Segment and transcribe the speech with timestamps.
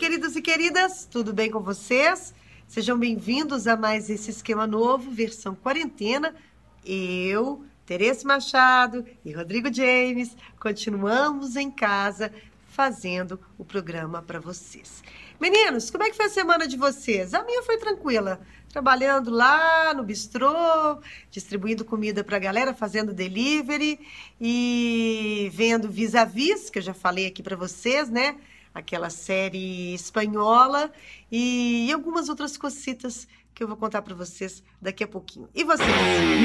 [0.00, 2.32] queridos e queridas, tudo bem com vocês?
[2.66, 6.34] Sejam bem-vindos a mais esse esquema novo, versão quarentena.
[6.82, 12.32] Eu, Tereza Machado e Rodrigo James continuamos em casa
[12.70, 15.02] fazendo o programa para vocês.
[15.38, 17.34] Meninos, como é que foi a semana de vocês?
[17.34, 18.40] A minha foi tranquila.
[18.70, 20.98] Trabalhando lá no bistrô,
[21.30, 24.00] distribuindo comida para a galera, fazendo delivery
[24.40, 28.36] e vendo vis-a-vis, que eu já falei aqui para vocês, né?
[28.74, 30.92] Aquela série espanhola
[31.30, 35.48] e algumas outras cositas que eu vou contar para vocês daqui a pouquinho.
[35.54, 35.88] E vocês?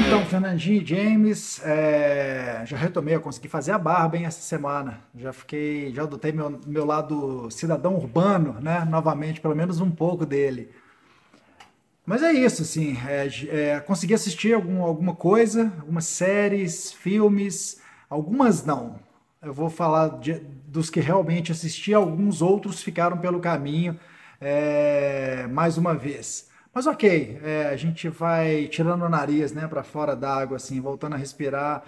[0.06, 2.62] Então, Fernandinho e James, é...
[2.66, 5.00] já retomei, eu consegui fazer a barba hein, essa semana.
[5.14, 8.84] Já fiquei, já adotei meu, meu lado cidadão urbano, né?
[8.84, 10.70] Novamente, pelo menos um pouco dele.
[12.04, 18.64] Mas é isso, assim, é, é, consegui assistir algum, alguma coisa, algumas séries, filmes, algumas
[18.64, 19.00] não.
[19.46, 23.96] Eu vou falar de, dos que realmente assisti, alguns outros ficaram pelo caminho
[24.40, 26.50] é, mais uma vez.
[26.74, 31.14] Mas ok, é, a gente vai tirando o nariz, né, para fora d'água, assim, voltando
[31.14, 31.84] a respirar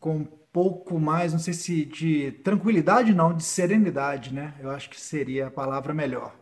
[0.00, 4.54] com um pouco mais, não sei se de tranquilidade, não, de serenidade, né?
[4.58, 6.34] Eu acho que seria a palavra melhor.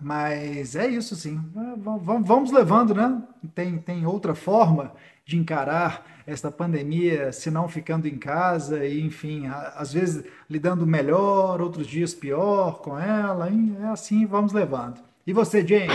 [0.00, 1.40] Mas é isso, sim.
[1.78, 3.22] Vamos levando, né?
[3.54, 4.92] Tem, tem outra forma
[5.24, 11.60] de encarar esta pandemia, se não ficando em casa, e enfim, às vezes lidando melhor,
[11.60, 15.00] outros dias pior com ela, é assim, vamos levando.
[15.26, 15.92] E você, James?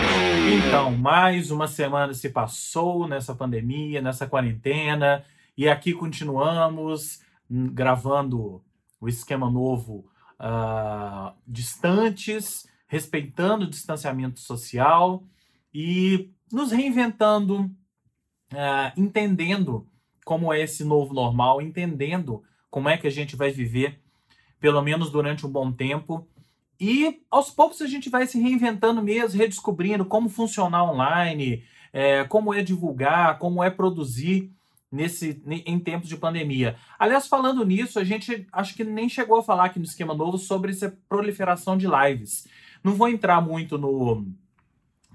[0.66, 5.24] Então, mais uma semana se passou nessa pandemia, nessa quarentena,
[5.56, 7.20] e aqui continuamos
[7.50, 8.62] gravando
[9.00, 10.06] o esquema novo
[10.40, 15.22] uh, distantes, respeitando o distanciamento social
[15.72, 17.62] e nos reinventando,
[18.52, 19.86] uh, entendendo
[20.26, 24.00] como é esse novo normal, entendendo como é que a gente vai viver,
[24.58, 26.26] pelo menos durante um bom tempo,
[26.80, 32.52] e aos poucos a gente vai se reinventando mesmo, redescobrindo como funcionar online, é, como
[32.52, 34.50] é divulgar, como é produzir
[34.90, 36.74] nesse em tempos de pandemia.
[36.98, 40.38] Aliás, falando nisso, a gente acho que nem chegou a falar aqui no esquema novo
[40.38, 42.48] sobre essa proliferação de lives.
[42.82, 44.26] Não vou entrar muito no,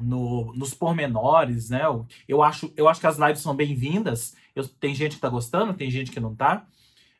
[0.01, 1.81] no nos pormenores, né?
[2.27, 4.35] Eu acho, eu acho que as lives são bem-vindas.
[4.79, 6.65] Tem gente que está gostando, tem gente que não está.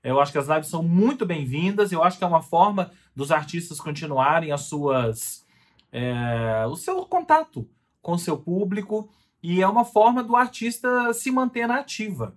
[0.03, 1.91] Eu acho que as lives são muito bem-vindas.
[1.91, 5.45] Eu acho que é uma forma dos artistas continuarem as suas,
[5.91, 7.67] é, o seu contato
[8.01, 9.09] com o seu público
[9.43, 12.35] e é uma forma do artista se manter na ativa.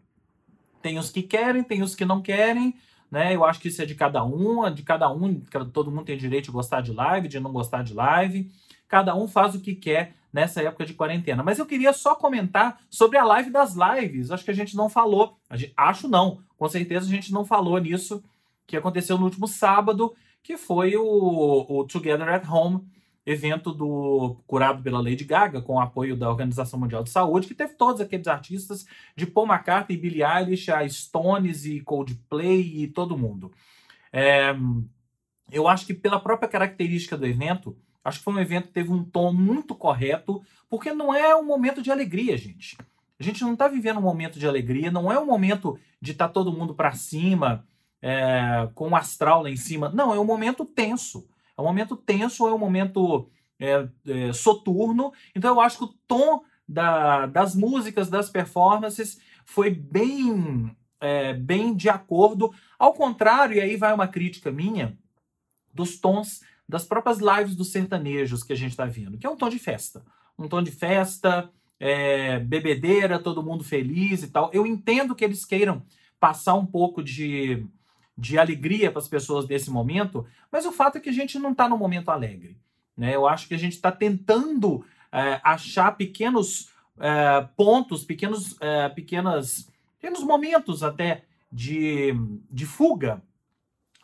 [0.82, 2.74] Tem os que querem, tem os que não querem,
[3.10, 3.34] né?
[3.34, 5.40] Eu acho que isso é de cada um, de cada um,
[5.72, 8.50] todo mundo tem direito de gostar de live, de não gostar de live.
[8.94, 11.42] Cada um faz o que quer nessa época de quarentena.
[11.42, 14.30] Mas eu queria só comentar sobre a live das lives.
[14.30, 15.36] Acho que a gente não falou.
[15.50, 16.38] Gente, acho não.
[16.56, 18.22] Com certeza a gente não falou nisso
[18.64, 22.86] que aconteceu no último sábado, que foi o, o Together at Home,
[23.26, 27.74] evento do curado pela Lady Gaga, com apoio da Organização Mundial de Saúde, que teve
[27.74, 33.50] todos aqueles artistas de Paul McCartney, Billie Eilish, a Stones e Coldplay e todo mundo.
[34.12, 34.54] É,
[35.50, 38.92] eu acho que pela própria característica do evento, Acho que foi um evento que teve
[38.92, 42.76] um tom muito correto, porque não é um momento de alegria, gente.
[43.18, 46.28] A gente não está vivendo um momento de alegria, não é um momento de estar
[46.28, 47.66] tá todo mundo para cima,
[48.02, 49.88] é, com o astral lá em cima.
[49.88, 51.26] Não, é um momento tenso.
[51.56, 55.10] É um momento tenso, é um momento é, é, soturno.
[55.34, 61.74] Então eu acho que o tom da, das músicas, das performances, foi bem, é, bem
[61.74, 62.52] de acordo.
[62.78, 64.98] Ao contrário, e aí vai uma crítica minha,
[65.74, 69.36] dos tons das próprias lives dos sertanejos que a gente está vendo, que é um
[69.36, 70.04] tom de festa.
[70.38, 74.50] Um tom de festa, é, bebedeira, todo mundo feliz e tal.
[74.52, 75.82] Eu entendo que eles queiram
[76.18, 77.66] passar um pouco de,
[78.16, 81.52] de alegria para as pessoas nesse momento, mas o fato é que a gente não
[81.52, 82.56] está no momento alegre.
[82.96, 83.14] Né?
[83.14, 89.68] Eu acho que a gente está tentando é, achar pequenos é, pontos, pequenos, é, pequenas,
[90.00, 92.14] pequenos momentos até de,
[92.50, 93.22] de fuga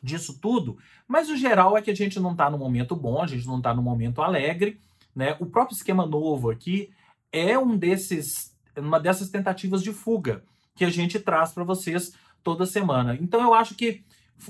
[0.03, 3.27] disso tudo, mas o geral é que a gente não está no momento bom, a
[3.27, 4.81] gente não está no momento alegre,
[5.15, 5.37] né?
[5.41, 6.91] O próprio esquema novo aqui
[7.33, 10.43] é um desses, uma dessas tentativas de fuga
[10.75, 13.17] que a gente traz para vocês toda semana.
[13.21, 14.03] Então eu acho que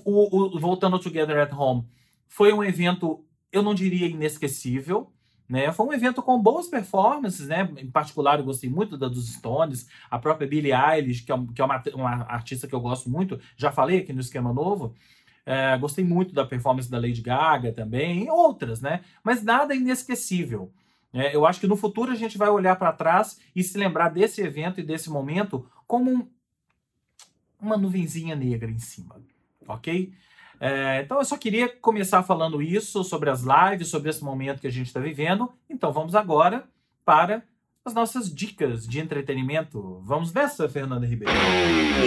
[0.04, 1.84] o, o, voltando ao Together at Home
[2.28, 5.10] foi um evento, eu não diria inesquecível,
[5.48, 5.72] né?
[5.72, 7.68] Foi um evento com boas performances, né?
[7.76, 11.60] Em particular, eu gostei muito da dos Stones, a própria Billie Eilish, que é, que
[11.60, 14.94] é uma, uma artista que eu gosto muito, já falei aqui no esquema novo.
[15.50, 19.00] É, gostei muito da performance da Lady Gaga também, e outras, né?
[19.20, 20.72] Mas nada inesquecível.
[21.12, 24.10] É, eu acho que no futuro a gente vai olhar para trás e se lembrar
[24.10, 26.28] desse evento e desse momento como um,
[27.60, 29.20] uma nuvenzinha negra em cima.
[29.66, 30.12] ok?
[30.60, 34.68] É, então eu só queria começar falando isso sobre as lives, sobre esse momento que
[34.68, 35.52] a gente está vivendo.
[35.68, 36.62] Então vamos agora
[37.04, 37.42] para
[37.82, 40.02] as nossas dicas de entretenimento.
[40.04, 41.32] Vamos nessa, Fernanda Ribeiro?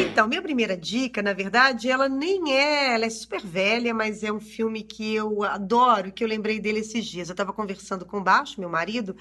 [0.07, 4.31] Então, minha primeira dica, na verdade, ela nem é, ela é super velha, mas é
[4.31, 7.27] um filme que eu adoro, que eu lembrei dele esses dias.
[7.27, 9.15] Eu estava conversando com o Baixo, meu marido,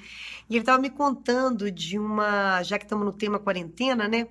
[0.49, 4.29] e ele estava me contando de uma, já que estamos no tema quarentena, né,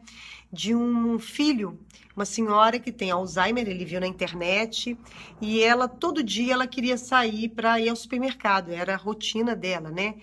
[0.54, 1.80] de um filho
[2.14, 4.98] uma senhora que tem Alzheimer, ele viu na internet,
[5.40, 9.90] e ela todo dia ela queria sair para ir ao supermercado, era a rotina dela,
[9.90, 10.16] né?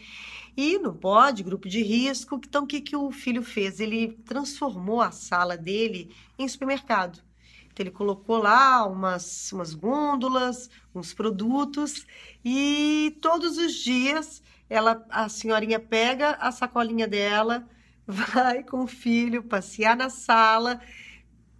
[0.60, 2.34] E não pode, grupo de risco.
[2.34, 3.78] Então, o que, que o filho fez?
[3.78, 7.22] Ele transformou a sala dele em supermercado.
[7.66, 12.04] Então, ele colocou lá umas, umas gôndolas, uns produtos,
[12.44, 17.64] e todos os dias ela, a senhorinha pega a sacolinha dela,
[18.04, 20.80] vai com o filho passear na sala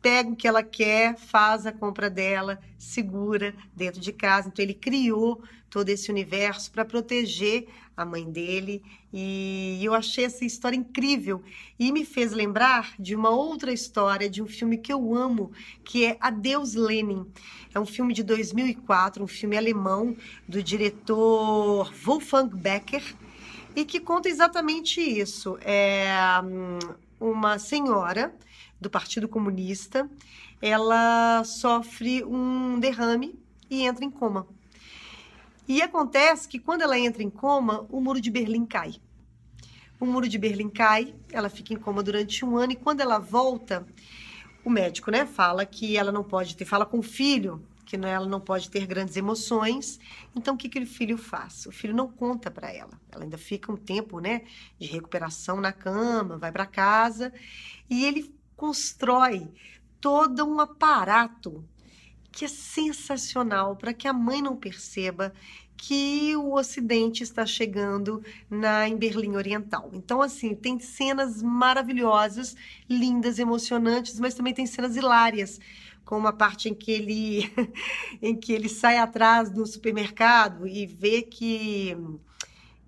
[0.01, 4.49] pega o que ela quer, faz a compra dela, segura dentro de casa.
[4.49, 10.45] Então ele criou todo esse universo para proteger a mãe dele e eu achei essa
[10.45, 11.43] história incrível
[11.79, 15.51] e me fez lembrar de uma outra história de um filme que eu amo,
[15.85, 17.27] que é Adeus Lenin.
[17.75, 20.17] É um filme de 2004, um filme alemão
[20.47, 23.03] do diretor Wolfgang Becker
[23.75, 25.59] e que conta exatamente isso.
[25.63, 26.09] É
[26.45, 26.79] hum,
[27.19, 28.33] uma senhora
[28.81, 30.09] do Partido Comunista,
[30.61, 33.39] ela sofre um derrame
[33.71, 34.47] e entra em coma.
[35.67, 38.95] E acontece que quando ela entra em coma, o muro de Berlim cai.
[40.01, 43.19] O muro de Berlim cai, ela fica em coma durante um ano e quando ela
[43.19, 43.87] volta,
[44.65, 48.27] o médico, né, fala que ela não pode ter, fala com o filho que ela
[48.27, 49.99] não pode ter grandes emoções.
[50.37, 51.65] Então, o que, que o filho faz?
[51.65, 52.91] O filho não conta para ela.
[53.11, 54.43] Ela ainda fica um tempo, né,
[54.79, 57.33] de recuperação na cama, vai para casa
[57.89, 59.49] e ele constrói
[60.01, 61.65] todo um aparato
[62.31, 65.33] que é sensacional para que a mãe não perceba
[65.77, 68.21] que o Ocidente está chegando
[68.51, 69.89] na em Berlim Oriental.
[69.93, 72.57] Então, assim, tem cenas maravilhosas,
[72.91, 75.61] lindas, emocionantes, mas também tem cenas hilárias,
[76.05, 77.53] como uma parte em que ele
[78.21, 81.97] em que ele sai atrás do supermercado e vê que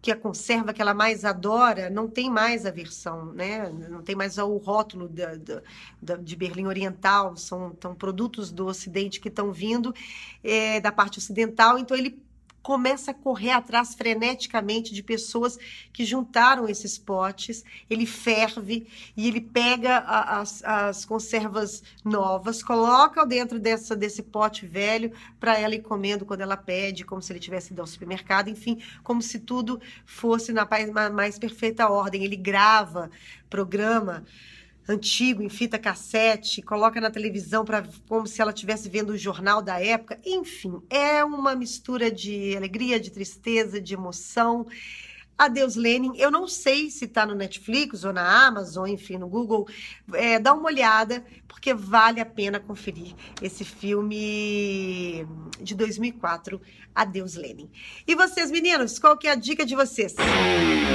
[0.03, 3.69] que a conserva que ela mais adora não tem mais a versão, né?
[3.69, 5.37] Não tem mais o rótulo da,
[6.01, 9.95] da, de Berlim Oriental, são, são produtos do Ocidente que estão vindo
[10.43, 12.19] é, da parte ocidental, então ele
[12.63, 15.59] começa a correr atrás freneticamente de pessoas
[15.93, 17.65] que juntaram esses potes.
[17.89, 18.87] Ele ferve
[19.17, 25.59] e ele pega a, as, as, conservas novas, coloca dentro dessa, desse pote velho para
[25.59, 29.23] ela ir comendo quando ela pede, como se ele tivesse ido ao supermercado, enfim, como
[29.23, 32.25] se tudo fosse na mais, mais perfeita ordem.
[32.25, 33.11] Ele grava,
[33.49, 34.25] programa
[34.91, 39.63] antigo, em fita cassete, coloca na televisão para como se ela estivesse vendo o jornal
[39.63, 40.21] da época.
[40.25, 44.67] Enfim, é uma mistura de alegria, de tristeza, de emoção.
[45.41, 46.13] Adeus Lenin.
[46.17, 49.67] Eu não sei se está no Netflix ou na Amazon, enfim, no Google.
[50.13, 55.27] É, dá uma olhada, porque vale a pena conferir esse filme
[55.59, 56.61] de 2004,
[56.95, 57.71] Adeus Lenin.
[58.07, 60.15] E vocês, meninos, qual que é a dica de vocês?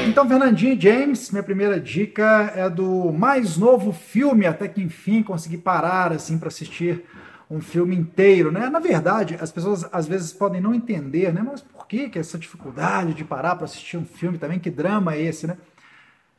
[0.07, 5.57] Então, Fernandinho James, minha primeira dica é do mais novo filme, até que enfim consegui
[5.57, 7.03] parar assim para assistir
[7.49, 8.69] um filme inteiro, né?
[8.69, 11.41] Na verdade, as pessoas às vezes podem não entender, né?
[11.43, 14.59] Mas por que, que essa dificuldade de parar para assistir um filme também?
[14.59, 15.57] Que drama é esse, né?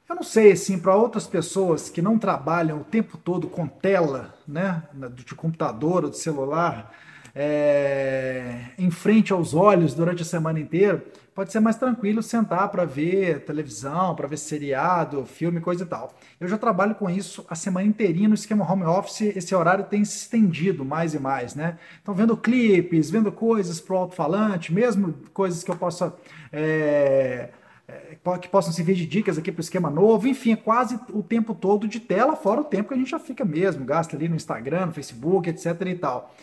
[0.09, 4.35] Eu não sei, assim, para outras pessoas que não trabalham o tempo todo com tela,
[4.47, 4.83] né?
[5.14, 6.92] De computador ou de celular,
[7.38, 12.87] é, em frente aos olhos durante a semana inteira, pode ser mais tranquilo sentar para
[12.87, 16.14] ver televisão, para ver seriado, filme, coisa e tal.
[16.40, 20.02] Eu já trabalho com isso a semana inteirinha no esquema home office, esse horário tem
[20.02, 21.78] se estendido mais e mais, né?
[22.00, 26.14] Então, vendo clipes, vendo coisas pro alto-falante, mesmo coisas que eu possa.
[26.50, 27.50] É,
[27.87, 31.23] é que possam servir de dicas aqui para o esquema novo, enfim, é quase o
[31.23, 34.28] tempo todo de tela, fora o tempo que a gente já fica mesmo, gasta ali
[34.28, 36.35] no Instagram, no Facebook, etc e tal.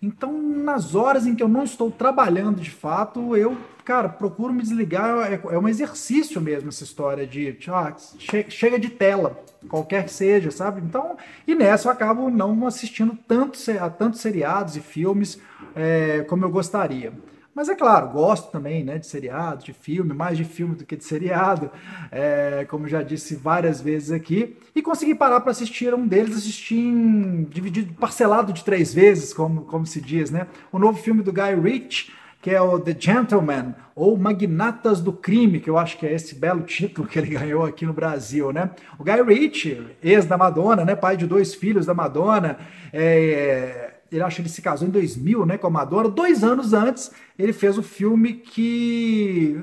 [0.00, 4.62] Então, nas horas em que eu não estou trabalhando de fato, eu, cara, procuro me
[4.62, 5.32] desligar.
[5.32, 10.12] É, é um exercício mesmo essa história de, ah, che chega de tela, qualquer que
[10.12, 10.80] seja, sabe?
[10.80, 15.40] Então, e nessa eu acabo não assistindo tanto, a tantos seriados e filmes
[15.74, 17.12] é, como eu gostaria.
[17.58, 20.94] Mas é claro, gosto também né, de seriado, de filme, mais de filme do que
[20.94, 21.68] de seriado,
[22.08, 24.56] é, como já disse várias vezes aqui.
[24.76, 29.62] E consegui parar para assistir um deles, assisti em, dividido, parcelado de três vezes, como,
[29.62, 30.46] como se diz, né?
[30.70, 35.58] O novo filme do Guy Ritchie, que é o The Gentleman, ou Magnatas do Crime,
[35.58, 38.70] que eu acho que é esse belo título que ele ganhou aqui no Brasil, né?
[38.96, 40.94] O Guy Ritchie, ex da Madonna, né?
[40.94, 42.56] Pai de dois filhos da Madonna,
[42.92, 46.08] é, ele acha que ele se casou em 2000, né, com a Madonna.
[46.08, 49.60] Dois anos antes, ele fez o filme que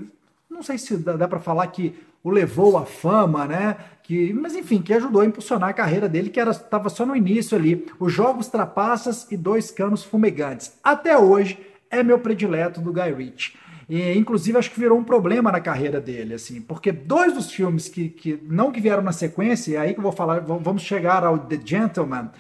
[0.55, 3.77] não sei se dá, dá para falar que o levou à fama, né?
[4.01, 7.57] Que, mas enfim, que ajudou a impulsionar a carreira dele, que estava só no início
[7.57, 7.85] ali.
[7.99, 10.73] Os Jogos Trapaças e Dois Canos Fumegantes.
[10.83, 11.59] Até hoje
[11.89, 13.57] é meu predileto do Guy Ritchie.
[13.87, 17.87] E, inclusive, acho que virou um problema na carreira dele, assim, porque dois dos filmes
[17.87, 21.23] que, que não que vieram na sequência, e aí que eu vou falar, vamos chegar
[21.23, 22.31] ao The Gentleman,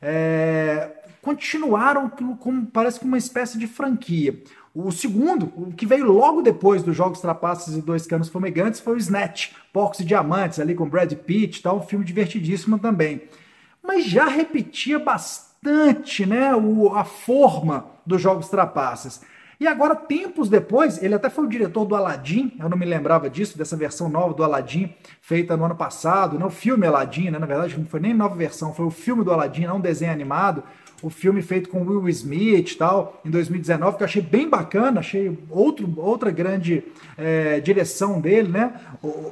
[0.00, 0.90] é,
[1.22, 4.42] continuaram como, parece que uma espécie de franquia.
[4.74, 8.94] O segundo, o que veio logo depois dos Jogos Trapaças e Dois Canos Fumegantes, foi
[8.94, 13.22] o Snatch, Porcos e Diamantes, ali com Brad Pitt, tal, um filme divertidíssimo também.
[13.82, 19.20] Mas já repetia bastante né, o, a forma dos Jogos Trapaças.
[19.60, 23.30] E agora, tempos depois, ele até foi o diretor do Aladdin, eu não me lembrava
[23.30, 27.38] disso, dessa versão nova do Aladdin, feita no ano passado, né, o filme Aladdin, né,
[27.38, 30.10] na verdade não foi nem nova versão, foi o filme do Aladdin, não um desenho
[30.10, 30.64] animado,
[31.02, 35.00] o filme feito com Will Smith e tal, em 2019, que eu achei bem bacana,
[35.00, 36.84] achei outro, outra grande
[37.18, 38.72] é, direção dele, né?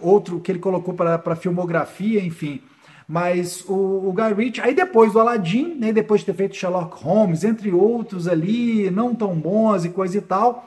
[0.03, 2.61] Outro que ele colocou para filmografia, enfim.
[3.07, 7.03] Mas o, o, Guy Ritchie, aí depois do Aladdin, né, depois de ter feito Sherlock
[7.03, 10.67] Holmes, entre outros ali, não tão bons e coisa e tal,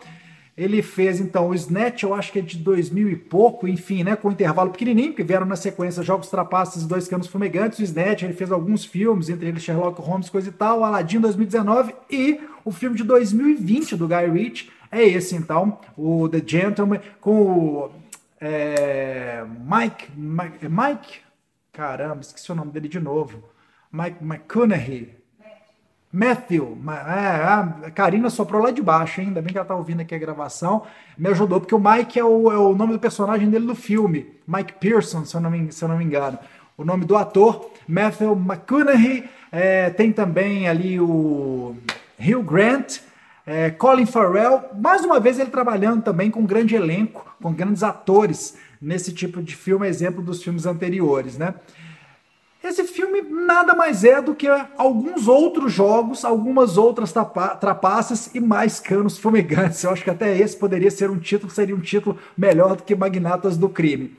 [0.56, 4.16] ele fez então o Snatch, eu acho que é de 2000 e pouco, enfim, né,
[4.16, 7.84] com um intervalo pequenininho, porque vieram na sequência Jogos Trapaças e Dois Canos Fumegantes, o
[7.84, 12.40] Snatch, ele fez alguns filmes, entre eles Sherlock Holmes, coisa e tal, Aladdin 2019 e
[12.64, 17.92] o filme de 2020 do Guy Ritchie, é esse então, o The Gentleman, com o
[18.40, 21.20] é, Mike, Mike, Mike,
[21.72, 23.44] caramba, esqueci o nome dele de novo,
[23.92, 25.23] Mike McConaughey,
[26.14, 29.30] Matthew, é, a Karina soprou lá de baixo, hein?
[29.30, 30.84] ainda bem que ela tá ouvindo aqui a gravação,
[31.18, 34.28] me ajudou, porque o Mike é o, é o nome do personagem dele no filme,
[34.48, 36.38] Mike Pearson, se eu não me, se eu não me engano.
[36.78, 41.76] O nome do ator, Matthew McConaughey, é, tem também ali o
[42.20, 43.00] Hugh Grant,
[43.44, 47.82] é, Colin Farrell, mais uma vez ele trabalhando também com um grande elenco, com grandes
[47.82, 51.56] atores nesse tipo de filme, exemplo dos filmes anteriores, né?
[52.64, 58.80] Esse filme nada mais é do que alguns outros jogos, algumas outras trapaças e mais
[58.80, 59.84] canos fumegantes.
[59.84, 62.96] Eu acho que até esse poderia ser um título, seria um título melhor do que
[62.96, 64.16] Magnatas do Crime.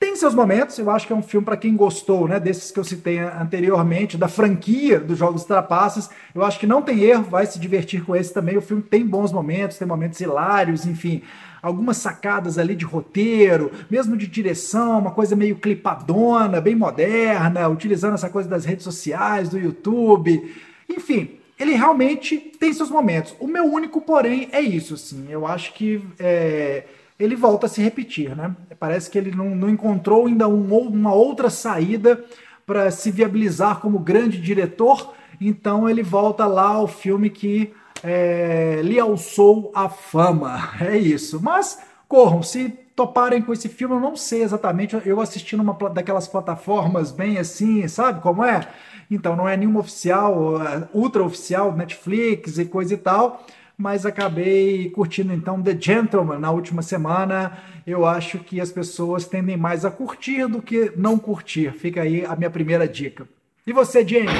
[0.00, 2.80] Tem seus momentos, eu acho que é um filme para quem gostou, né, desses que
[2.80, 6.10] eu citei anteriormente, da franquia dos Jogos Trapaças.
[6.34, 8.56] Eu acho que não tem erro, vai se divertir com esse também.
[8.56, 11.22] O filme tem bons momentos, tem momentos hilários, enfim
[11.64, 18.12] algumas sacadas ali de roteiro, mesmo de direção, uma coisa meio clipadona, bem moderna, utilizando
[18.12, 20.54] essa coisa das redes sociais, do YouTube.
[20.86, 23.34] Enfim, ele realmente tem seus momentos.
[23.40, 25.24] O meu único, porém, é isso, assim.
[25.30, 26.84] Eu acho que é,
[27.18, 28.54] ele volta a se repetir, né?
[28.78, 32.22] Parece que ele não, não encontrou ainda um, uma outra saída
[32.66, 37.72] para se viabilizar como grande diretor, então ele volta lá ao filme que
[38.04, 40.74] é, lhe alçou a fama.
[40.80, 41.40] É isso.
[41.42, 44.94] Mas corram, se toparem com esse filme, eu não sei exatamente.
[45.04, 48.68] Eu assisti numa daquelas plataformas bem assim, sabe como é?
[49.10, 53.44] Então, não é nenhuma oficial, é, ultra oficial, Netflix e coisa e tal.
[53.76, 57.58] Mas acabei curtindo então The Gentleman na última semana.
[57.86, 61.72] Eu acho que as pessoas tendem mais a curtir do que não curtir.
[61.72, 63.26] Fica aí a minha primeira dica.
[63.66, 64.30] E você, James?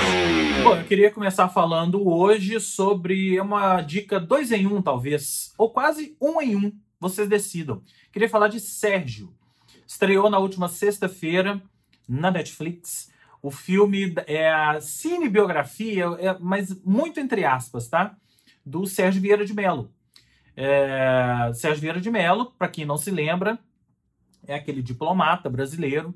[0.63, 6.15] Bom, eu queria começar falando hoje sobre uma dica dois em um, talvez, ou quase
[6.21, 6.71] um em um.
[7.01, 7.83] Vocês decidam.
[8.13, 9.35] Queria falar de Sérgio.
[9.87, 11.63] Estreou na última sexta-feira
[12.07, 13.11] na Netflix.
[13.41, 18.15] O filme é a cinebiografia, é, mas muito entre aspas, tá?
[18.65, 19.91] Do Sérgio Vieira de Mello.
[20.55, 23.59] É, Sérgio Vieira de Mello, para quem não se lembra,
[24.47, 26.15] é aquele diplomata brasileiro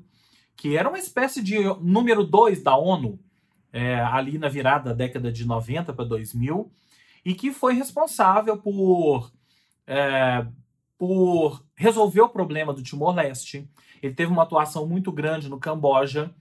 [0.59, 3.17] que era uma espécie de número 2 da ONU,
[3.71, 6.69] é, ali na virada da década de 90 para 2000,
[7.23, 9.31] e que foi responsável por,
[9.87, 10.45] é,
[10.97, 13.69] por resolver o problema do Timor-Leste.
[14.01, 16.35] Ele teve uma atuação muito grande no Camboja,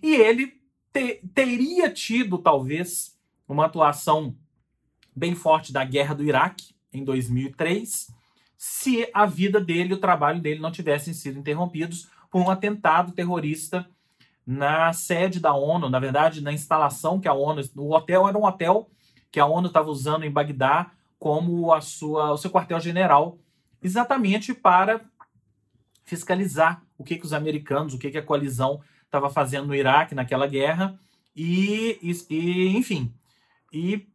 [0.00, 0.60] e ele
[0.92, 4.36] te, teria tido, talvez, uma atuação
[5.16, 8.14] bem forte da guerra do Iraque, em 2003,
[8.58, 13.88] se a vida dele, o trabalho dele não tivessem sido interrompidos por um atentado terrorista
[14.44, 18.44] na sede da ONU, na verdade, na instalação que a ONU, o hotel era um
[18.44, 18.90] hotel
[19.30, 23.38] que a ONU estava usando em Bagdá como a sua, o seu quartel-general,
[23.80, 25.02] exatamente para
[26.04, 30.14] fiscalizar o que, que os americanos, o que, que a coalizão estava fazendo no Iraque
[30.14, 30.98] naquela guerra
[31.36, 31.98] e,
[32.28, 33.14] e, enfim,
[33.72, 34.08] e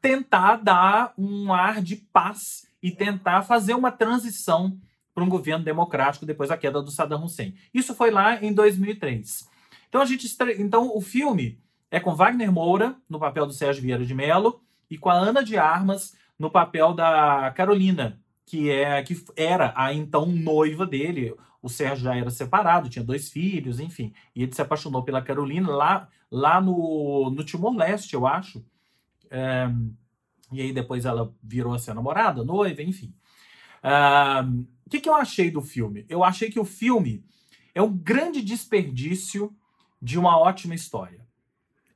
[0.00, 4.78] tentar dar um ar de paz e tentar fazer uma transição
[5.14, 7.54] para um governo democrático depois da queda do Saddam Hussein.
[7.72, 9.48] Isso foi lá em 2003.
[9.88, 10.26] Então a gente
[10.58, 11.60] então o filme
[11.90, 15.44] é com Wagner Moura no papel do Sérgio Vieira de Mello e com a Ana
[15.44, 21.34] de Armas no papel da Carolina, que é que era a então noiva dele.
[21.60, 24.12] O Sérgio já era separado, tinha dois filhos, enfim.
[24.34, 28.64] E ele se apaixonou pela Carolina lá, lá no, no Timor-Leste, eu acho.
[29.30, 29.70] É,
[30.52, 33.14] e aí depois ela virou a ser namorada, noiva, enfim.
[34.86, 36.04] O que, que eu achei do filme?
[36.08, 37.24] Eu achei que o filme
[37.74, 39.54] é um grande desperdício
[40.00, 41.20] de uma ótima história.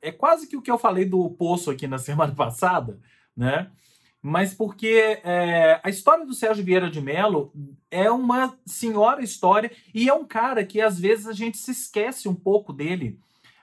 [0.01, 3.01] É quase que o que eu falei do Poço aqui na semana passada,
[3.37, 3.71] né?
[4.23, 7.53] Mas porque é, a história do Sérgio Vieira de Mello
[7.91, 12.29] é uma senhora história e é um cara que às vezes a gente se esquece
[12.29, 13.21] um pouco dele,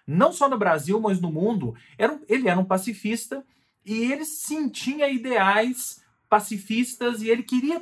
[0.07, 1.75] não só no Brasil, mas no mundo.
[1.97, 3.43] Era, ele era um pacifista
[3.85, 7.81] e ele sim tinha ideais pacifistas e ele queria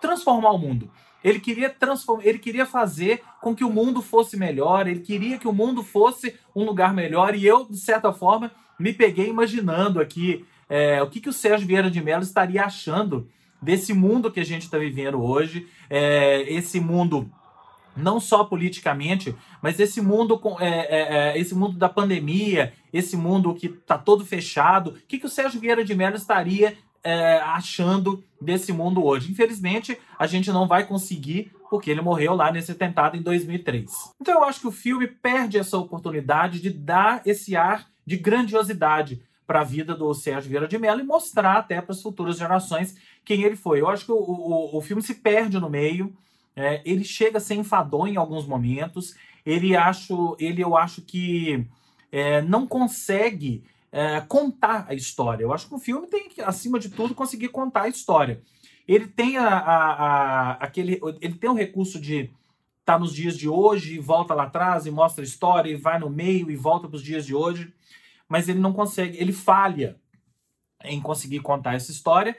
[0.00, 0.90] transformar o mundo.
[1.22, 5.46] Ele queria transformar, ele queria fazer com que o mundo fosse melhor, ele queria que
[5.46, 10.44] o mundo fosse um lugar melhor, e eu, de certa forma, me peguei imaginando aqui
[10.68, 13.28] é, o que, que o Sérgio Vieira de Mello estaria achando
[13.60, 17.30] desse mundo que a gente está vivendo hoje, é, esse mundo
[17.96, 23.16] não só politicamente, mas esse mundo com é, é, é, esse mundo da pandemia, esse
[23.16, 27.38] mundo que está todo fechado, o que, que o Sérgio Vieira de Mello estaria é,
[27.38, 29.30] achando desse mundo hoje?
[29.30, 33.90] Infelizmente, a gente não vai conseguir, porque ele morreu lá nesse atentado em 2003.
[34.20, 39.22] Então eu acho que o filme perde essa oportunidade de dar esse ar de grandiosidade
[39.46, 42.96] para a vida do Sérgio Vieira de Mello e mostrar até para as futuras gerações
[43.24, 43.80] quem ele foi.
[43.80, 46.16] Eu acho que o, o, o filme se perde no meio.
[46.54, 49.14] É, ele chega a ser enfadonho em alguns momentos.
[49.44, 51.66] Ele acho, ele eu acho que
[52.10, 55.42] é, não consegue é, contar a história.
[55.42, 58.42] Eu acho que o filme tem que, acima de tudo, conseguir contar a história.
[58.86, 62.30] Ele tem a, a, a aquele, ele tem o recurso de
[62.82, 65.76] estar tá nos dias de hoje e volta lá atrás e mostra a história e
[65.76, 67.72] vai no meio e volta para os dias de hoje,
[68.28, 69.96] mas ele não consegue, ele falha
[70.84, 72.36] em conseguir contar essa história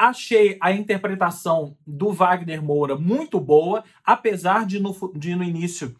[0.00, 5.94] Achei a interpretação do Wagner Moura muito boa, apesar de no, de no início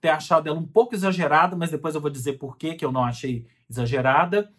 [0.00, 2.90] ter achado ela um pouco exagerada, mas depois eu vou dizer por que, que eu
[2.90, 4.50] não achei exagerada.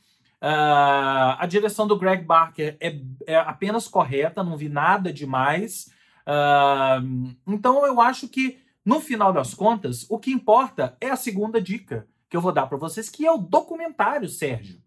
[0.42, 5.92] Uh, a direção do Greg Barker é, é, apenas correta, não vi nada demais.
[6.26, 11.62] Uh, então eu acho que, no final das contas, o que importa é a segunda
[11.62, 14.80] dica que eu vou dar para vocês, que é o documentário, Sérgio.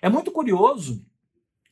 [0.00, 1.04] É muito curioso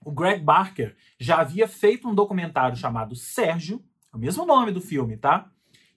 [0.08, 4.80] o Greg Barker já havia feito um documentário chamado Sérgio, é o mesmo nome do
[4.80, 5.50] filme, tá?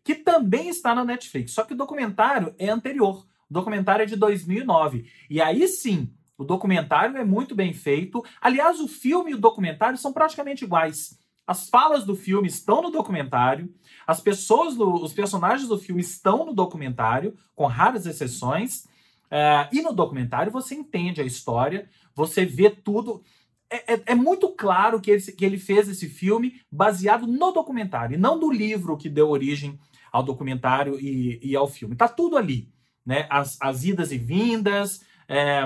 [0.03, 1.53] Que também está na Netflix.
[1.53, 3.25] Só que o documentário é anterior.
[3.49, 5.09] O documentário é de 2009.
[5.29, 8.21] E aí sim, o documentário é muito bem feito.
[8.41, 11.17] Aliás, o filme e o documentário são praticamente iguais.
[11.47, 13.73] As falas do filme estão no documentário,
[14.05, 18.83] as pessoas, do, os personagens do filme estão no documentário, com raras exceções.
[19.31, 23.23] Uh, e no documentário você entende a história, você vê tudo.
[23.71, 28.15] É, é, é, muito claro que ele, que ele fez esse filme baseado no documentário,
[28.15, 29.79] e não do livro que deu origem
[30.11, 31.95] ao documentário e, e ao filme.
[31.95, 32.69] Tá tudo ali,
[33.05, 33.27] né?
[33.29, 35.61] As, as idas e vindas, é,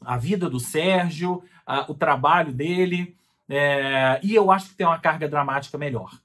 [0.00, 3.16] a vida do Sérgio, a, o trabalho dele,
[3.48, 6.18] é, e eu acho que tem uma carga dramática melhor.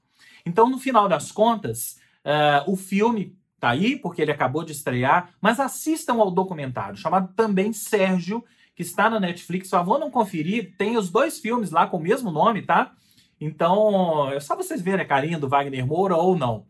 [0.44, 5.30] Então, no final das contas, é, o filme tá aí, porque ele acabou de estrear,
[5.40, 8.42] mas assistam ao documentário, chamado também Sérgio,
[8.80, 9.68] que está na Netflix.
[9.68, 10.74] Por favor, não conferir.
[10.78, 12.94] Tem os dois filmes lá com o mesmo nome, tá?
[13.38, 16.64] Então, é só vocês verem a carinha do Wagner Moura ou não.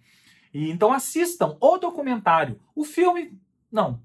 [0.52, 2.58] E, então, assistam o documentário.
[2.74, 3.38] O filme,
[3.70, 4.00] não.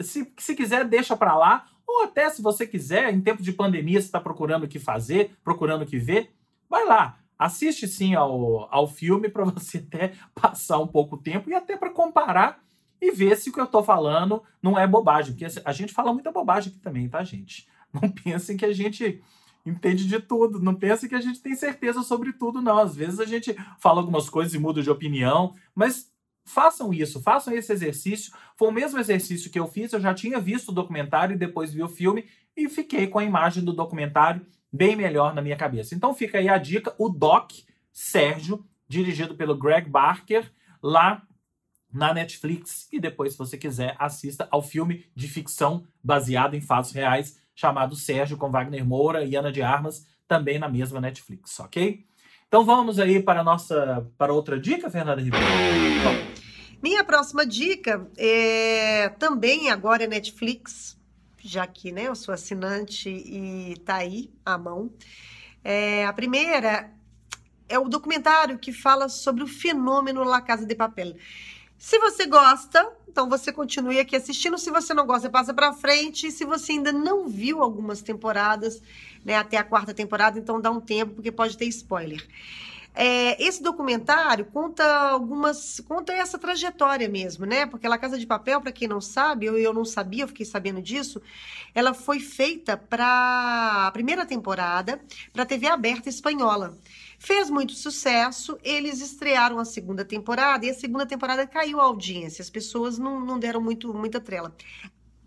[0.00, 1.64] Se, se quiser, deixa para lá.
[1.86, 5.30] Ou até, se você quiser, em tempo de pandemia, você está procurando o que fazer,
[5.42, 6.30] procurando o que ver,
[6.68, 7.18] vai lá.
[7.38, 11.88] Assiste sim ao, ao filme para você até passar um pouco tempo e até para
[11.88, 12.62] comparar
[13.00, 16.12] e ver se o que eu estou falando não é bobagem, porque a gente fala
[16.12, 17.66] muita bobagem aqui também, tá, gente?
[17.92, 19.20] Não pensem que a gente
[19.66, 22.78] entende de tudo, não pensem que a gente tem certeza sobre tudo, não.
[22.78, 26.10] Às vezes a gente fala algumas coisas e muda de opinião, mas
[26.44, 28.32] façam isso, façam esse exercício.
[28.56, 31.72] Foi o mesmo exercício que eu fiz, eu já tinha visto o documentário e depois
[31.72, 35.94] vi o filme e fiquei com a imagem do documentário bem melhor na minha cabeça.
[35.94, 37.50] Então fica aí a dica, o Doc
[37.92, 40.50] Sérgio, dirigido pelo Greg Barker,
[40.82, 41.26] lá
[41.92, 42.88] na Netflix.
[42.92, 47.94] E depois, se você quiser, assista ao filme de ficção baseado em fatos reais chamado
[47.94, 52.04] Sérgio com Wagner Moura e Ana de Armas, também na mesma Netflix, ok?
[52.48, 55.46] Então vamos aí para nossa para outra dica, Fernanda Ribeiro.
[56.82, 60.98] Minha próxima dica é também agora é Netflix.
[61.42, 64.90] já que né, eu sou assinante e tá aí à mão.
[65.62, 66.90] É, a primeira
[67.68, 71.14] é o documentário que fala sobre o fenômeno La Casa de Papel.
[71.80, 74.58] Se você gosta, então você continue aqui assistindo.
[74.58, 76.30] Se você não gosta, passa para frente.
[76.30, 78.82] Se você ainda não viu algumas temporadas,
[79.24, 82.22] né, até a quarta temporada, então dá um tempo porque pode ter spoiler.
[82.94, 87.64] É, esse documentário conta algumas, conta essa trajetória mesmo, né?
[87.64, 90.44] Porque La Casa de Papel, para quem não sabe, eu, eu não sabia, eu fiquei
[90.44, 91.22] sabendo disso,
[91.74, 95.00] ela foi feita para a primeira temporada
[95.32, 96.76] para TV aberta espanhola.
[97.22, 102.40] Fez muito sucesso, eles estrearam a segunda temporada e a segunda temporada caiu a audiência,
[102.40, 104.56] as pessoas não, não deram muito, muita trela.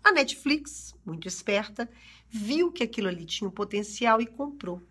[0.02, 1.88] A Netflix, muito esperta,
[2.28, 4.82] viu que aquilo ali tinha um potencial e comprou.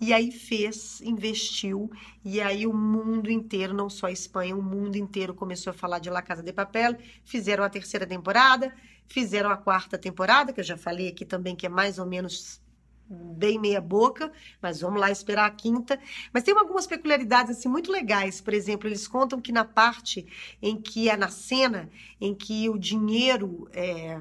[0.00, 1.88] E aí fez, investiu,
[2.24, 6.00] e aí o mundo inteiro, não só a Espanha, o mundo inteiro começou a falar
[6.00, 8.74] de La Casa de Papel, fizeram a terceira temporada,
[9.06, 12.60] fizeram a quarta temporada, que eu já falei aqui também, que é mais ou menos
[13.08, 15.98] bem meia boca, mas vamos lá esperar a quinta.
[16.32, 18.40] Mas tem algumas peculiaridades assim muito legais.
[18.40, 20.26] Por exemplo, eles contam que na parte
[20.62, 21.90] em que é na cena
[22.20, 24.18] em que o dinheiro é,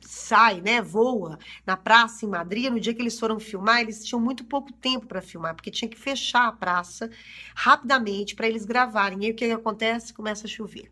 [0.00, 4.20] sai, né, voa na praça em Madrid, no dia que eles foram filmar, eles tinham
[4.20, 7.10] muito pouco tempo para filmar, porque tinha que fechar a praça
[7.54, 9.22] rapidamente para eles gravarem.
[9.22, 10.12] E aí o que acontece?
[10.14, 10.90] Começa a chover.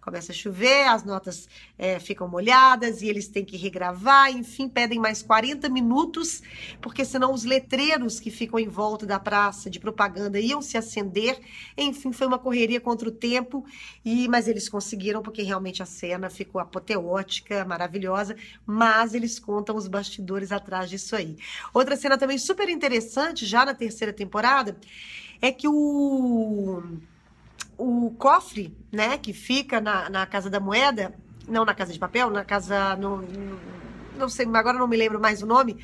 [0.00, 1.46] Começa a chover, as notas
[1.78, 6.42] é, ficam molhadas e eles têm que regravar, enfim, pedem mais 40 minutos,
[6.80, 11.38] porque senão os letreiros que ficam em volta da praça de propaganda iam se acender.
[11.76, 13.64] Enfim, foi uma correria contra o tempo,
[14.02, 19.86] e mas eles conseguiram, porque realmente a cena ficou apoteótica, maravilhosa, mas eles contam os
[19.86, 21.36] bastidores atrás disso aí.
[21.74, 24.78] Outra cena também super interessante, já na terceira temporada,
[25.42, 26.82] é que o
[27.80, 31.14] o cofre, né, que fica na, na Casa da Moeda,
[31.48, 32.94] não na Casa de Papel, na Casa.
[32.96, 33.24] No,
[34.18, 35.76] não sei, agora não me lembro mais o nome.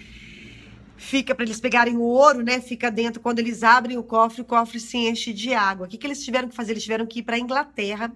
[0.99, 2.61] Fica para eles pegarem o ouro, né?
[2.61, 3.21] Fica dentro.
[3.21, 5.87] Quando eles abrem o cofre, o cofre se enche de água.
[5.87, 6.73] O que, que eles tiveram que fazer?
[6.73, 8.13] Eles tiveram que ir para a Inglaterra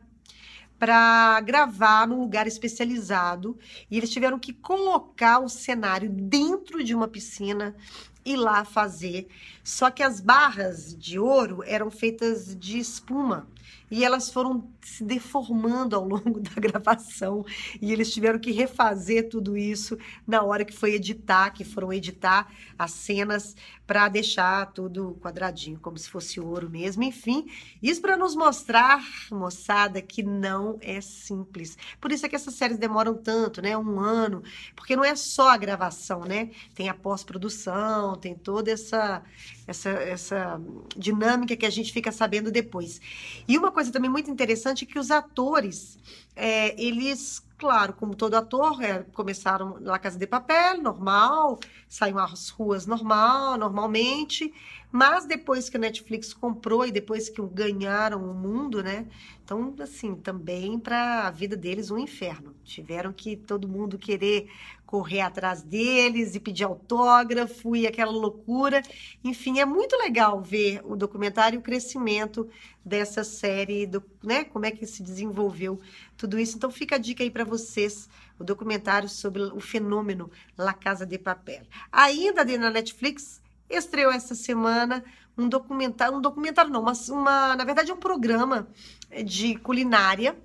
[0.79, 3.59] para gravar num lugar especializado
[3.91, 7.77] e eles tiveram que colocar o cenário dentro de uma piscina
[8.25, 9.29] e lá fazer.
[9.63, 13.47] Só que as barras de ouro eram feitas de espuma
[13.91, 17.45] e elas foram se deformando ao longo da gravação
[17.81, 22.51] e eles tiveram que refazer tudo isso na hora que foi editar, que foram editar
[22.79, 27.03] as cenas para deixar tudo quadradinho, como se fosse ouro mesmo.
[27.03, 27.47] Enfim,
[27.83, 31.77] isso para nos mostrar, moçada, que não é simples.
[32.01, 33.77] Por isso é que essas séries demoram tanto, né?
[33.77, 34.45] Um ano,
[34.77, 36.51] porque não é só a gravação, né?
[36.73, 39.25] Tem a pós-produção, tem toda essa
[39.71, 40.61] essa, essa
[40.97, 43.01] dinâmica que a gente fica sabendo depois.
[43.47, 45.99] E uma coisa também muito interessante é que os atores,
[46.37, 52.49] é, eles claro, como todo ator, é, começaram na Casa de Papel, normal, saíram às
[52.49, 54.51] ruas normal, normalmente,
[54.91, 59.07] mas depois que a Netflix comprou e depois que ganharam o mundo, né?
[59.45, 62.55] Então, assim, também para a vida deles um inferno.
[62.65, 64.49] Tiveram que todo mundo querer
[64.91, 68.83] correr atrás deles e pedir autógrafo e aquela loucura.
[69.23, 72.51] Enfim, é muito legal ver o documentário e o crescimento
[72.85, 74.43] dessa série, do, né?
[74.43, 75.81] Como é que se desenvolveu
[76.17, 76.57] tudo isso.
[76.57, 81.19] Então, fica a dica aí para vocês, o documentário sobre o fenômeno La Casa de
[81.19, 81.63] Papel.
[81.93, 85.05] Ainda na Netflix, estreou essa semana
[85.39, 88.67] um documentário, um documentário não, mas uma, na verdade um programa
[89.25, 90.37] de culinária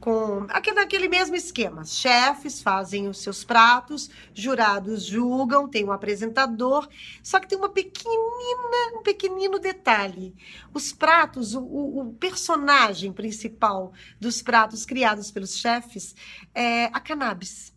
[0.00, 1.84] com aquele, aquele mesmo esquema.
[1.84, 6.88] Chefes fazem os seus pratos, jurados julgam, tem um apresentador,
[7.22, 10.34] só que tem uma pequenina, um pequenino detalhe.
[10.72, 16.14] Os pratos, o, o personagem principal dos pratos criados pelos chefes
[16.54, 17.74] é a cannabis.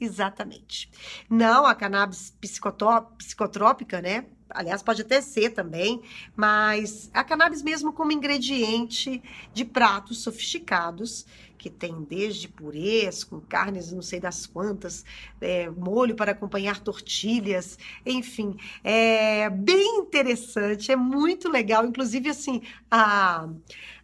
[0.00, 0.90] Exatamente.
[1.28, 4.24] Não a cannabis psicotrópica, né?
[4.52, 6.02] aliás, pode até ser também,
[6.36, 9.22] mas a cannabis mesmo como ingrediente
[9.54, 11.24] de pratos sofisticados,
[11.60, 15.04] que tem desde purês, com carnes não sei das quantas,
[15.42, 23.46] é, molho para acompanhar tortilhas, enfim, é bem interessante, é muito legal, inclusive assim, a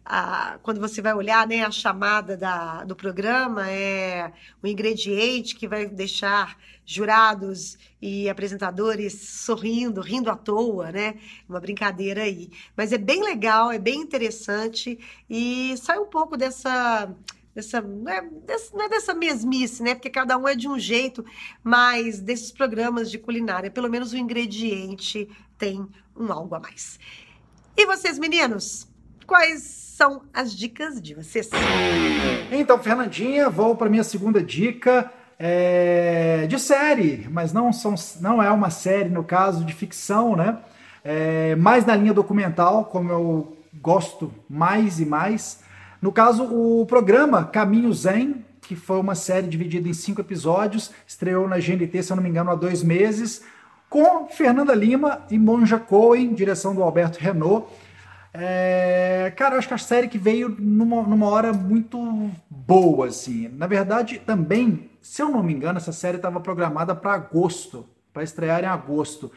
[0.09, 4.31] a, quando você vai olhar né, a chamada da, do programa, é
[4.63, 6.57] o ingrediente que vai deixar
[6.89, 11.15] jurados e apresentadores sorrindo, rindo à toa, né?
[11.47, 12.49] Uma brincadeira aí.
[12.77, 14.97] Mas é bem legal, é bem interessante
[15.29, 17.13] e sai um pouco dessa
[17.53, 19.95] dessa, não é, dessa, não é dessa mesmice, né?
[19.95, 21.25] Porque cada um é de um jeito,
[21.61, 26.99] mas desses programas de culinária, pelo menos o ingrediente tem um algo a mais.
[27.75, 28.87] E vocês, meninos?
[29.25, 31.49] Quais são as dicas de vocês?
[32.51, 35.11] Então, Fernandinha, vou para minha segunda dica.
[35.39, 40.57] É, de série, mas não, são, não é uma série, no caso, de ficção, né?
[41.03, 45.61] É, mais na linha documental, como eu gosto mais e mais.
[46.01, 51.47] No caso, o programa Caminho Zen, que foi uma série dividida em cinco episódios, estreou
[51.47, 53.41] na GNT, se eu não me engano, há dois meses,
[53.89, 57.67] com Fernanda Lima e Monja Cohen, direção do Alberto Renault.
[58.33, 63.47] É, cara, acho que a série que veio numa, numa hora muito boa, assim.
[63.47, 68.23] Na verdade, também, se eu não me engano, essa série estava programada para agosto, para
[68.23, 69.31] estrear em agosto.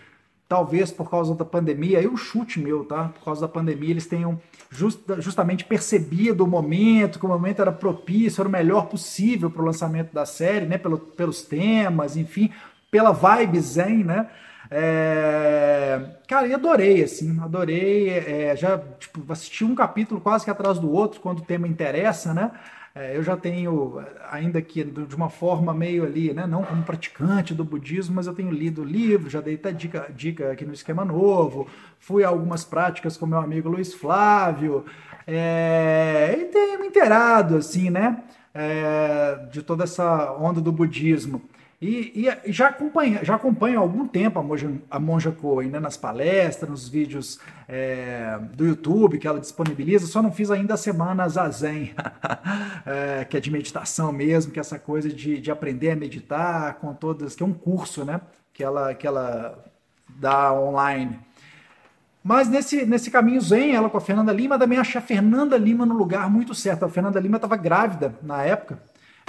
[0.48, 3.08] Talvez por causa da pandemia, aí o chute meu, tá?
[3.08, 7.70] Por causa da pandemia, eles tenham just, justamente percebido o momento, que o momento era
[7.70, 10.76] propício, era o melhor possível para o lançamento da série, né?
[10.76, 12.50] Pelo, pelos temas, enfim,
[12.90, 14.28] pela vibe zen, né?
[14.70, 16.16] É...
[16.28, 18.10] Cara, e adorei, assim, adorei.
[18.10, 22.32] É, já tipo, assisti um capítulo quase que atrás do outro, quando o tema interessa,
[22.34, 22.52] né?
[22.92, 27.54] É, eu já tenho, ainda que de uma forma meio ali, né, não como praticante
[27.54, 31.04] do budismo, mas eu tenho lido livro, já dei até dica, dica aqui no Esquema
[31.04, 31.68] Novo,
[32.00, 34.84] fui a algumas práticas com meu amigo Luiz Flávio,
[35.24, 41.42] é, e tenho me inteirado, assim, né, é, de toda essa onda do budismo.
[41.80, 45.34] E, e, já acompanha, já acompanho há algum tempo a Monja, a Monja
[45.70, 50.74] né, nas palestras, nos vídeos é, do YouTube que ela disponibiliza, só não fiz ainda
[50.74, 51.94] a semana Zazen,
[52.84, 56.74] é, que é de meditação mesmo, que é essa coisa de, de aprender a meditar
[56.74, 58.20] com todas, que é um curso, né,
[58.52, 59.64] que ela, que ela
[60.06, 61.18] dá online.
[62.22, 65.86] Mas nesse, nesse caminho zen, ela com a Fernanda Lima, também achei a Fernanda Lima
[65.86, 66.84] no lugar muito certo.
[66.84, 68.78] A Fernanda Lima estava grávida na época,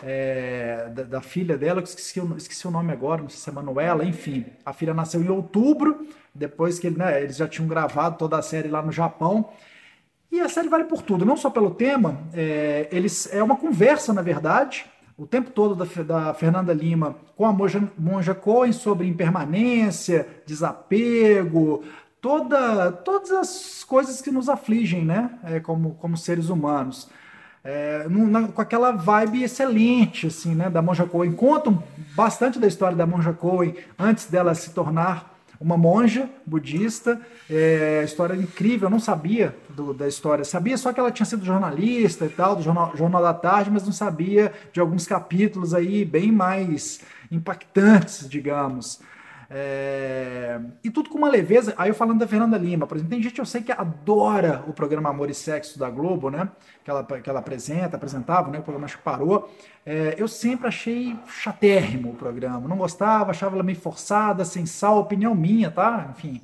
[0.03, 3.53] é, da, da, filha dela, que esqueci, esqueci o nome agora, não sei se é
[3.53, 4.45] Manuela, enfim.
[4.65, 8.67] A filha nasceu em outubro, depois que né, eles já tinham gravado toda a série
[8.67, 9.49] lá no Japão.
[10.31, 14.13] E a série vale por tudo, não só pelo tema, é, eles, é uma conversa,
[14.13, 14.85] na verdade,
[15.17, 21.83] o tempo todo da, da Fernanda Lima com a Monja, Monja Cohen sobre impermanência, desapego,
[22.21, 27.09] toda, todas as coisas que nos afligem, né, é, como, como seres humanos
[27.63, 31.31] é, na, com aquela vibe excelente, assim, né, da Monja Coen.
[31.31, 31.83] Contam
[32.15, 37.21] bastante da história da Monja Coen antes dela se tornar uma monja budista.
[37.47, 40.43] É, história incrível, eu não sabia do, da história.
[40.43, 43.85] Sabia só que ela tinha sido jornalista e tal, do Jornal, Jornal da Tarde, mas
[43.85, 48.99] não sabia de alguns capítulos aí bem mais impactantes, digamos.
[49.53, 50.61] É...
[50.81, 51.73] E tudo com uma leveza.
[51.77, 54.71] Aí eu falando da Fernanda Lima, por exemplo, tem gente eu sei que adora o
[54.71, 56.47] programa Amor e Sexo da Globo, né?
[56.85, 58.59] Que ela, que ela apresenta, apresentava, né?
[58.59, 59.53] O programa acho que parou.
[59.85, 62.65] É, eu sempre achei chatérrimo o programa.
[62.65, 66.07] Não gostava, achava ela meio forçada, sem sal, opinião minha, tá?
[66.11, 66.41] Enfim.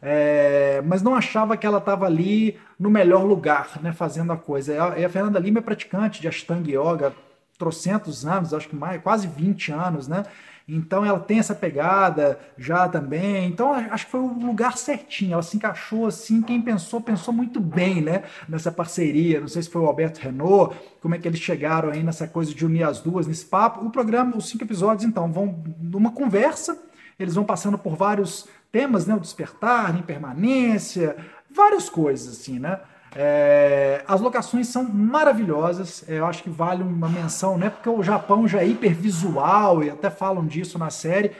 [0.00, 3.92] É, mas não achava que ela estava ali no melhor lugar, né?
[3.92, 4.94] Fazendo a coisa.
[4.96, 7.12] E a Fernanda Lima é praticante de Ashtanga Yoga,
[7.58, 10.24] trocentos anos, acho que mais, quase 20 anos, né?
[10.66, 13.46] Então ela tem essa pegada já também.
[13.46, 15.34] Então acho que foi o lugar certinho.
[15.34, 16.40] Ela se encaixou assim.
[16.40, 18.22] Quem pensou, pensou muito bem, né?
[18.48, 19.40] Nessa parceria.
[19.40, 22.54] Não sei se foi o Alberto Renault, como é que eles chegaram aí nessa coisa
[22.54, 23.84] de unir as duas nesse papo.
[23.84, 26.82] O programa, os cinco episódios, então, vão numa conversa.
[27.18, 29.14] Eles vão passando por vários temas, né?
[29.14, 31.14] O despertar, impermanência,
[31.50, 32.80] várias coisas, assim, né?
[33.16, 37.70] É, as locações são maravilhosas, é, eu acho que vale uma menção, né?
[37.70, 41.30] Porque o Japão já é hipervisual e até falam disso na série,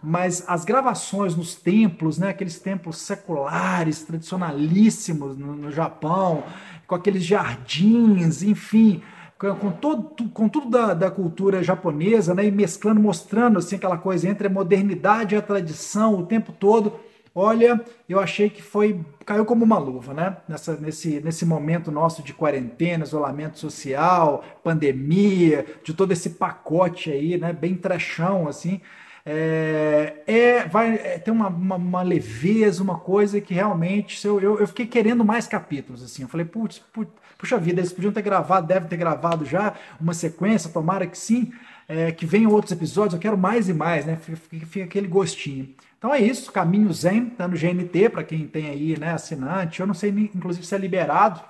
[0.00, 2.28] mas as gravações nos templos, né?
[2.28, 6.44] Aqueles templos seculares, tradicionalíssimos no, no Japão,
[6.86, 9.02] com aqueles jardins, enfim,
[9.36, 12.46] com, todo, com tudo da, da, cultura japonesa, né?
[12.46, 16.92] E mesclando, mostrando assim aquela coisa entre a modernidade e a tradição o tempo todo
[17.34, 20.36] Olha, eu achei que foi caiu como uma luva, né?
[20.48, 27.36] Nessa, nesse, nesse momento nosso de quarentena, isolamento social, pandemia, de todo esse pacote aí,
[27.36, 27.52] né?
[27.52, 28.80] Bem trechão, assim.
[29.26, 34.60] É, é, vai é, ter uma, uma, uma, leveza, uma coisa que realmente eu, eu,
[34.60, 36.02] eu, fiquei querendo mais capítulos.
[36.04, 36.22] assim.
[36.22, 40.14] Eu falei, putz, putz, puxa vida, eles podiam ter gravado, devem ter gravado já uma
[40.14, 41.52] sequência, tomara que sim,
[41.88, 44.16] é, que venham outros episódios, eu quero mais e mais, né?
[44.16, 45.74] Fica, fica aquele gostinho.
[46.04, 49.80] Então é isso, Caminho Zen, no GNT, para quem tem aí, né, assinante.
[49.80, 51.40] Eu não sei, inclusive, se é liberado.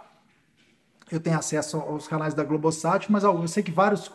[1.10, 4.08] Eu tenho acesso aos canais da Globosat, mas eu sei que vários,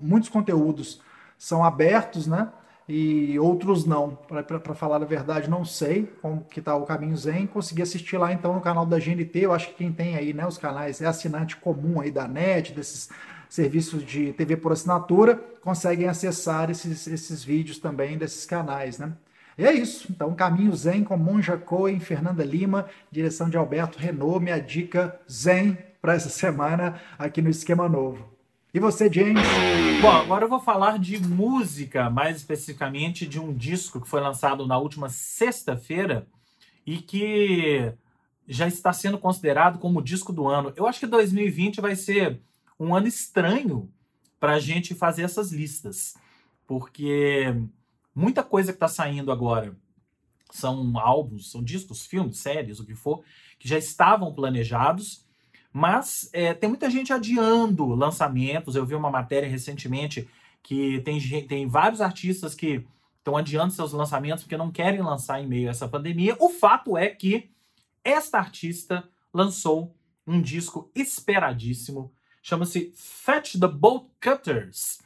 [0.00, 1.00] muitos conteúdos
[1.38, 2.48] são abertos, né?
[2.88, 4.18] E outros não.
[4.26, 7.46] Para falar a verdade, não sei como que tá o Caminho Zen.
[7.46, 9.38] Consegui assistir lá então no canal da GNT.
[9.38, 12.72] Eu acho que quem tem aí, né, os canais é assinante comum aí da NET,
[12.72, 13.08] desses
[13.48, 19.12] serviços de TV por assinatura, conseguem acessar esses, esses vídeos também desses canais, né?
[19.58, 20.08] E é isso.
[20.10, 24.42] Então, Caminho Zen com Monja Coen, Fernanda Lima, direção de Alberto Renault.
[24.42, 28.36] Minha dica Zen para essa semana aqui no Esquema Novo.
[28.74, 29.42] E você, James?
[30.02, 34.66] Bom, agora eu vou falar de música, mais especificamente de um disco que foi lançado
[34.66, 36.26] na última sexta-feira
[36.84, 37.90] e que
[38.46, 40.74] já está sendo considerado como disco do ano.
[40.76, 42.38] Eu acho que 2020 vai ser
[42.78, 43.90] um ano estranho
[44.38, 46.14] para a gente fazer essas listas,
[46.66, 47.54] porque
[48.16, 49.76] muita coisa que está saindo agora
[50.50, 53.22] são álbuns, são discos, filmes, séries, o que for,
[53.58, 55.24] que já estavam planejados,
[55.72, 58.74] mas é, tem muita gente adiando lançamentos.
[58.74, 60.26] Eu vi uma matéria recentemente
[60.62, 62.86] que tem, tem vários artistas que
[63.18, 66.36] estão adiando seus lançamentos porque não querem lançar em meio a essa pandemia.
[66.40, 67.50] O fato é que
[68.02, 69.94] esta artista lançou
[70.26, 75.00] um disco esperadíssimo, chama-se Fetch the Bolt Cutters.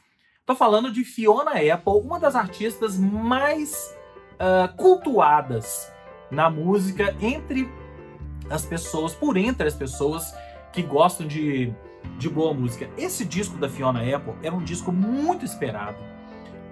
[0.51, 3.95] Estou falando de Fiona Apple, uma das artistas mais
[4.33, 5.89] uh, cultuadas
[6.29, 7.71] na música entre
[8.49, 10.35] as pessoas, por entre as pessoas
[10.73, 11.73] que gostam de,
[12.17, 12.89] de boa música.
[12.97, 15.95] Esse disco da Fiona Apple era um disco muito esperado,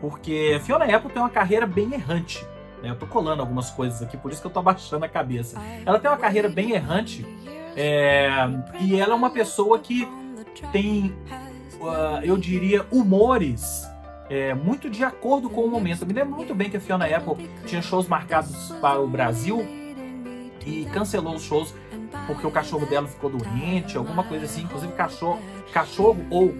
[0.01, 2.45] porque Fiona Apple tem uma carreira bem errante.
[2.83, 2.89] Né?
[2.89, 5.57] Eu tô colando algumas coisas aqui, por isso que eu tô abaixando a cabeça.
[5.85, 7.25] Ela tem uma carreira bem errante
[7.77, 8.29] é,
[8.81, 10.05] e ela é uma pessoa que
[10.73, 11.15] tem,
[11.79, 13.87] uh, eu diria, humores
[14.29, 16.01] é, muito de acordo com o momento.
[16.01, 19.65] Eu me lembro muito bem que a Fiona Apple tinha shows marcados para o Brasil
[20.65, 21.73] e cancelou os shows
[22.27, 24.61] porque o cachorro dela ficou doente, alguma coisa assim.
[24.61, 25.39] Inclusive, cachorro,
[25.73, 26.53] cachorro ou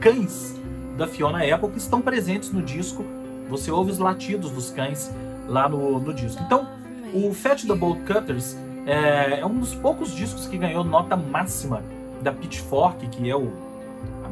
[0.00, 0.54] cães
[0.96, 3.04] da Fiona Apple que estão presentes no disco.
[3.48, 5.12] Você ouve os latidos dos cães
[5.46, 6.42] lá no, no disco.
[6.42, 6.68] Então,
[7.14, 11.82] o Fat the Bolt Cutters é, é, um dos poucos discos que ganhou nota máxima
[12.20, 13.52] da Pitchfork, que é o,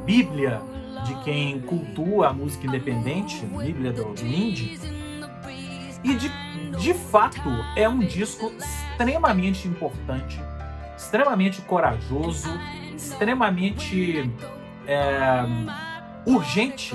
[0.05, 0.61] bíblia
[1.05, 4.79] de quem cultua a música independente, bíblia do, do indie.
[6.03, 6.31] E de,
[6.79, 7.41] de fato
[7.77, 10.41] é um disco extremamente importante,
[10.97, 12.49] extremamente corajoso,
[12.95, 14.31] extremamente
[14.87, 15.45] é,
[16.27, 16.95] urgente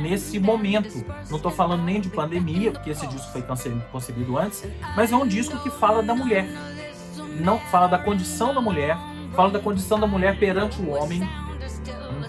[0.00, 1.04] nesse momento.
[1.28, 3.42] Não estou falando nem de pandemia, porque esse disco foi
[3.90, 4.64] concebido antes,
[4.96, 6.46] mas é um disco que fala da mulher.
[7.40, 8.96] Não fala da condição da mulher,
[9.34, 11.28] fala da condição da mulher perante o homem.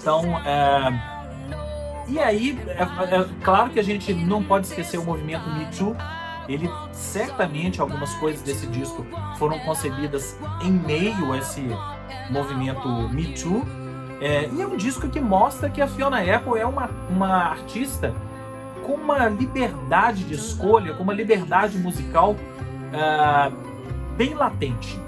[0.03, 2.05] Então, é...
[2.09, 5.95] e aí, é, é, claro que a gente não pode esquecer o movimento Me Too.
[6.49, 9.05] Ele certamente algumas coisas desse disco
[9.39, 11.65] foram concebidas em meio a esse
[12.29, 13.65] movimento Me Too
[14.19, 18.13] é, e é um disco que mostra que a Fiona Apple é uma, uma artista
[18.85, 23.53] com uma liberdade de escolha, com uma liberdade musical uh,
[24.15, 24.99] bem latente.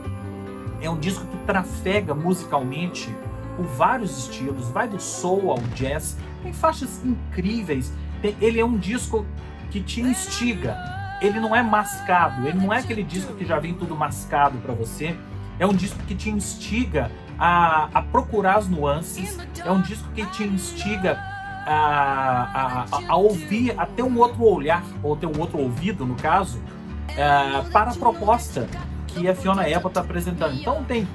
[0.82, 3.14] É um disco que trafega musicalmente
[3.56, 7.92] por vários estilos, vai do soul ao jazz, tem faixas incríveis.
[8.22, 9.26] Tem, ele é um disco
[9.72, 10.78] que te instiga.
[11.22, 14.74] Ele não é mascado, ele não é aquele disco que já vem tudo mascado para
[14.74, 15.18] você.
[15.58, 19.38] É um disco que te instiga a, a procurar as nuances.
[19.58, 21.18] É um disco que te instiga
[21.66, 26.16] a, a, a, ouvir, a ter um outro olhar, ou ter um outro ouvido, no
[26.16, 26.62] caso,
[27.10, 28.68] é, para a proposta
[29.08, 30.56] que a Fiona Apple está apresentando.
[30.56, 31.08] Então tem,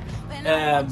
[0.45, 0.85] é,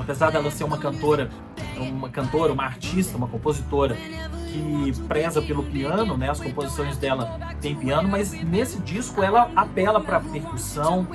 [0.00, 1.30] apesar dela ser uma cantora,
[1.76, 6.30] uma cantora, uma artista, uma compositora que preza pelo piano, né?
[6.30, 11.06] As composições dela tem piano, mas nesse disco ela apela para percussão,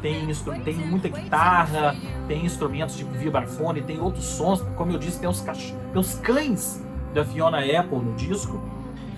[0.00, 0.28] tem,
[0.64, 1.96] tem muita guitarra,
[2.28, 6.84] tem instrumentos tipo vibrafone, tem outros sons, como eu disse, tem os, tem os cães
[7.12, 8.60] da Fiona Apple no disco.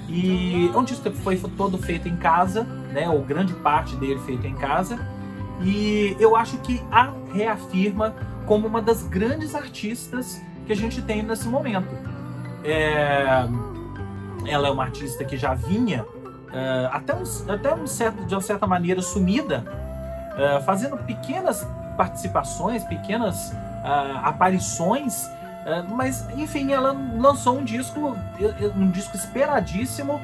[0.08, 4.18] E é um disco que foi todo feito em casa, né, ou grande parte dele
[4.20, 4.98] feito em casa.
[5.60, 8.14] E eu acho que a reafirma
[8.48, 11.94] como uma das grandes artistas que a gente tem nesse momento.
[12.64, 13.46] É...
[14.46, 18.40] Ela é uma artista que já vinha uh, até, um, até um certo, de uma
[18.40, 19.64] certa maneira sumida
[20.32, 28.16] uh, fazendo pequenas participações, pequenas uh, aparições, uh, mas enfim, ela lançou um disco,
[28.74, 30.20] um disco esperadíssimo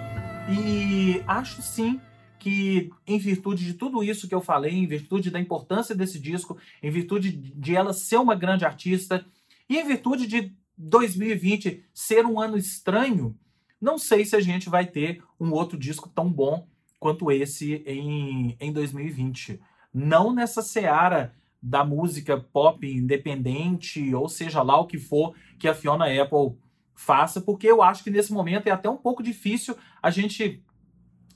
[0.49, 2.01] e acho sim
[2.45, 6.59] que em virtude de tudo isso que eu falei, em virtude da importância desse disco,
[6.83, 9.25] em virtude de ela ser uma grande artista
[9.67, 13.35] e em virtude de 2020 ser um ano estranho,
[13.81, 16.69] não sei se a gente vai ter um outro disco tão bom
[17.01, 19.59] quanto esse em, em 2020
[19.93, 25.73] não nessa seara da música pop independente, ou seja lá o que for que a
[25.73, 26.59] Fiona Apple
[26.95, 30.63] faça, porque eu acho que nesse momento é até um pouco difícil a gente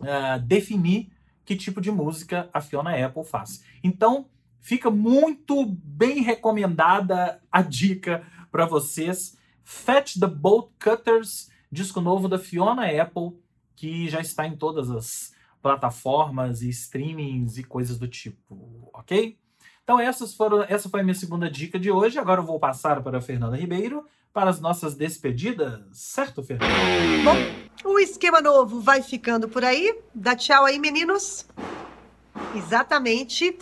[0.00, 1.10] uh, definir
[1.44, 3.64] que tipo de música a Fiona Apple faz.
[3.82, 4.26] Então,
[4.60, 9.36] fica muito bem recomendada a dica para vocês.
[9.64, 13.38] Fetch the Bolt Cutters, disco novo da Fiona Apple,
[13.74, 15.32] que já está em todas as
[15.62, 19.38] plataformas e streamings e coisas do tipo, ok?
[19.82, 22.18] Então essas foram, essa foi a minha segunda dica de hoje.
[22.18, 26.70] Agora eu vou passar para a Fernanda Ribeiro para as nossas despedidas, certo, Fernando?
[27.24, 29.98] Bom, o esquema novo vai ficando por aí.
[30.14, 31.46] Dá tchau aí, meninos.
[32.54, 33.58] Exatamente.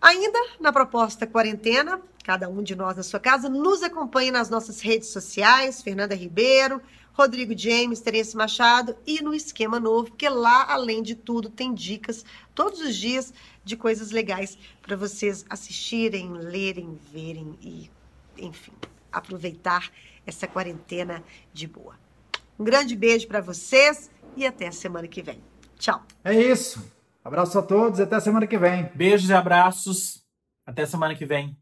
[0.00, 4.80] Ainda na proposta quarentena, cada um de nós na sua casa, nos acompanhe nas nossas
[4.80, 6.80] redes sociais, Fernanda Ribeiro,
[7.14, 12.24] Rodrigo James, Terence Machado e no Esquema Novo, porque lá, além de tudo, tem dicas
[12.54, 13.32] todos os dias
[13.64, 17.90] de coisas legais para vocês assistirem, lerem, verem e,
[18.36, 18.72] enfim,
[19.18, 19.90] aproveitar
[20.26, 21.98] essa quarentena de boa.
[22.58, 25.42] Um grande beijo para vocês e até a semana que vem.
[25.78, 26.02] Tchau.
[26.22, 26.92] É isso.
[27.24, 28.90] Abraço a todos e até a semana que vem.
[28.94, 30.22] Beijos e abraços.
[30.66, 31.56] Até semana que vem.